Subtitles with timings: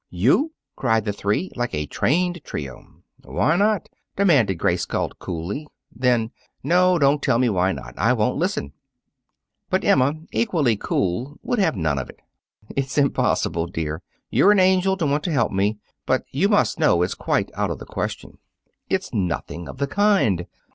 [0.09, 3.03] "You!" cried the three, like a trained trio.
[3.23, 5.67] "Why not?" demanded Grace Galt, coolly.
[5.95, 6.31] Then:
[6.63, 7.93] "No; don't tell me why not.
[7.99, 8.73] I won't listen."
[9.69, 12.19] But Emma, equally cool, would have none of it.
[12.75, 14.01] "It's impossible, dear.
[14.31, 15.77] You're an angel to want to help me.
[16.07, 18.39] But you must know it's quite out of the question."
[18.89, 20.47] "It's nothing of the kind.